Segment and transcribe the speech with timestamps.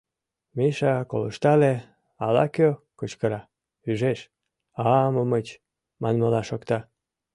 [0.57, 1.73] Миша колыштале:
[2.25, 2.67] ала-кӧ
[2.99, 3.41] кычкыра,
[3.89, 4.19] ӱжеш,
[4.89, 5.47] «а-амыч!»
[6.01, 6.79] манмыла шокта.